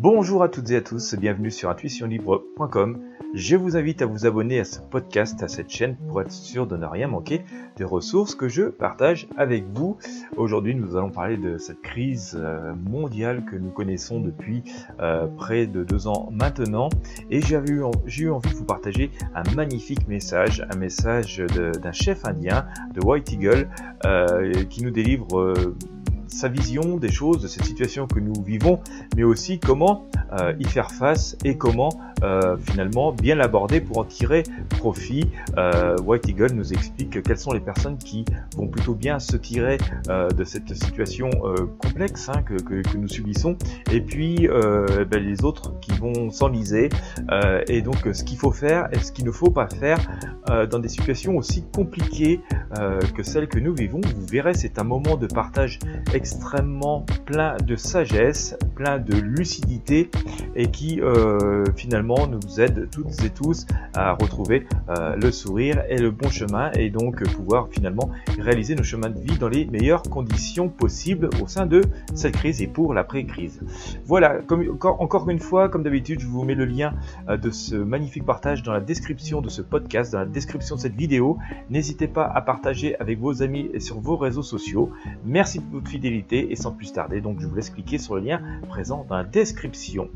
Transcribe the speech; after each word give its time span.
Bonjour 0.00 0.44
à 0.44 0.48
toutes 0.48 0.70
et 0.70 0.76
à 0.76 0.80
tous, 0.80 1.16
bienvenue 1.16 1.50
sur 1.50 1.68
intuitionlibre.com. 1.70 3.00
Je 3.34 3.56
vous 3.56 3.76
invite 3.76 4.00
à 4.00 4.06
vous 4.06 4.26
abonner 4.26 4.60
à 4.60 4.64
ce 4.64 4.78
podcast, 4.78 5.42
à 5.42 5.48
cette 5.48 5.70
chaîne, 5.70 5.96
pour 5.96 6.22
être 6.22 6.30
sûr 6.30 6.68
de 6.68 6.76
ne 6.76 6.86
rien 6.86 7.08
manquer 7.08 7.42
des 7.76 7.82
ressources 7.82 8.36
que 8.36 8.48
je 8.48 8.62
partage 8.62 9.26
avec 9.36 9.64
vous. 9.74 9.96
Aujourd'hui, 10.36 10.76
nous 10.76 10.96
allons 10.96 11.10
parler 11.10 11.36
de 11.36 11.58
cette 11.58 11.82
crise 11.82 12.38
euh, 12.40 12.74
mondiale 12.88 13.44
que 13.44 13.56
nous 13.56 13.70
connaissons 13.70 14.20
depuis 14.20 14.62
euh, 15.00 15.26
près 15.26 15.66
de 15.66 15.82
deux 15.82 16.06
ans 16.06 16.28
maintenant. 16.30 16.90
Et 17.28 17.42
j'ai 17.42 17.56
eu, 17.56 17.82
envie 17.82 18.50
de 18.50 18.54
vous 18.54 18.64
partager 18.64 19.10
un 19.34 19.42
magnifique 19.56 20.06
message, 20.06 20.64
un 20.70 20.76
message 20.76 21.38
d'un 21.38 21.92
chef 21.92 22.24
indien, 22.24 22.66
de 22.94 23.04
White 23.04 23.32
Eagle, 23.32 23.68
euh, 24.06 24.62
qui 24.70 24.84
nous 24.84 24.92
délivre 24.92 25.74
sa 26.28 26.48
vision 26.48 26.96
des 26.96 27.10
choses, 27.10 27.42
de 27.42 27.48
cette 27.48 27.64
situation 27.64 28.06
que 28.06 28.20
nous 28.20 28.42
vivons, 28.42 28.80
mais 29.16 29.24
aussi 29.24 29.58
comment 29.58 30.06
euh, 30.32 30.52
y 30.58 30.64
faire 30.64 30.90
face 30.90 31.36
et 31.44 31.56
comment 31.56 31.88
euh, 32.22 32.56
finalement 32.58 33.12
bien 33.12 33.34
l'aborder 33.34 33.80
pour 33.80 33.98
en 33.98 34.04
tirer 34.04 34.42
profit. 34.68 35.28
Euh, 35.56 35.96
White 36.04 36.28
Eagle 36.28 36.52
nous 36.52 36.72
explique 36.72 37.22
quelles 37.22 37.38
sont 37.38 37.52
les 37.52 37.60
personnes 37.60 37.96
qui 37.96 38.24
vont 38.56 38.66
plutôt 38.66 38.94
bien 38.94 39.18
se 39.18 39.36
tirer 39.36 39.78
de 40.08 40.44
cette 40.44 40.74
situation 40.74 41.30
complexe 41.78 42.28
hein, 42.28 42.42
que, 42.42 42.54
que, 42.54 42.96
nous 42.96 43.08
subissons, 43.08 43.56
et 43.92 44.00
puis 44.00 44.48
ben, 44.48 45.22
les 45.22 45.44
autres 45.44 45.78
qui 45.80 45.92
vont 45.92 46.30
s'enliser, 46.30 46.88
et 47.66 47.82
donc 47.82 48.08
ce 48.12 48.24
qu'il 48.24 48.38
faut 48.38 48.50
faire 48.50 48.88
et 48.92 48.98
ce 48.98 49.12
qu'il 49.12 49.24
ne 49.24 49.30
faut 49.30 49.50
pas 49.50 49.68
faire 49.68 49.98
dans 50.70 50.78
des 50.78 50.88
situations 50.88 51.36
aussi 51.36 51.64
compliquées 51.74 52.40
que 53.14 53.22
celles 53.22 53.48
que 53.48 53.58
nous 53.58 53.74
vivons. 53.74 54.00
Vous 54.16 54.26
verrez, 54.26 54.54
c'est 54.54 54.78
un 54.78 54.84
moment 54.84 55.16
de 55.16 55.26
partage 55.26 55.78
extrêmement 56.18 57.06
plein 57.26 57.56
de 57.64 57.76
sagesse, 57.76 58.56
plein 58.74 58.98
de 58.98 59.14
lucidité 59.14 60.10
et 60.56 60.68
qui 60.68 61.00
euh, 61.00 61.64
finalement 61.76 62.26
nous 62.26 62.60
aide 62.60 62.88
toutes 62.90 63.22
et 63.24 63.30
tous 63.30 63.66
à 63.94 64.14
retrouver 64.14 64.66
euh, 64.88 65.14
le 65.14 65.30
sourire 65.30 65.84
et 65.88 65.96
le 65.96 66.10
bon 66.10 66.28
chemin 66.28 66.72
et 66.72 66.90
donc 66.90 67.22
pouvoir 67.34 67.68
finalement 67.70 68.10
réaliser 68.40 68.74
nos 68.74 68.82
chemins 68.82 69.10
de 69.10 69.20
vie 69.20 69.38
dans 69.38 69.48
les 69.48 69.64
meilleures 69.66 70.02
conditions 70.02 70.68
possibles 70.68 71.30
au 71.40 71.46
sein 71.46 71.66
de 71.66 71.82
cette 72.14 72.34
crise 72.34 72.60
et 72.62 72.66
pour 72.66 72.94
l'après-crise. 72.94 73.60
Voilà, 74.04 74.40
comme, 74.44 74.64
encore, 74.80 75.30
une 75.30 75.38
fois, 75.38 75.68
comme 75.68 75.84
d'habitude, 75.84 76.18
je 76.18 76.26
vous 76.26 76.42
mets 76.42 76.56
le 76.56 76.64
lien 76.64 76.94
euh, 77.28 77.36
de 77.36 77.50
ce 77.50 77.76
magnifique 77.76 78.24
partage 78.24 78.64
dans 78.64 78.72
la 78.72 78.80
description 78.80 79.40
de 79.40 79.48
ce 79.48 79.62
podcast, 79.62 80.12
dans 80.14 80.18
la 80.18 80.26
description 80.26 80.74
de 80.74 80.80
cette 80.80 80.96
vidéo. 80.96 81.38
N'hésitez 81.70 82.08
pas 82.08 82.24
à 82.24 82.40
partager 82.40 82.98
avec 82.98 83.20
vos 83.20 83.40
amis 83.40 83.70
et 83.72 83.78
sur 83.78 84.00
vos 84.00 84.16
réseaux 84.16 84.42
sociaux. 84.42 84.90
Merci 85.24 85.60
de 85.60 85.64
votre 85.70 85.88
et 86.50 86.56
sans 86.56 86.72
plus 86.72 86.92
tarder, 86.92 87.20
donc 87.20 87.40
je 87.40 87.46
vous 87.46 87.54
laisse 87.54 87.70
cliquer 87.70 87.98
sur 87.98 88.14
le 88.16 88.22
lien 88.22 88.40
présent 88.68 89.04
dans 89.08 89.16
la 89.16 89.24
description. 89.24 90.08